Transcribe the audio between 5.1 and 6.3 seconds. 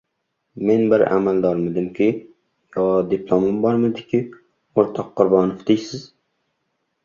Qurbonov deysiz?